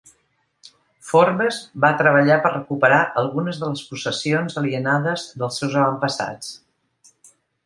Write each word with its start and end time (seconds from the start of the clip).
Forbes 1.09 1.59
va 1.85 1.91
treballar 1.99 2.37
per 2.45 2.51
recuperar 2.55 3.01
algunes 3.23 3.61
de 3.65 3.69
les 3.75 3.85
possessions 3.91 4.59
alienades 4.63 5.27
dels 5.43 5.61
seus 5.63 5.79
avantpassats. 5.85 6.53